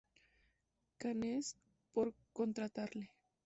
[0.97, 1.57] Cannes
[1.91, 3.11] por contratarle.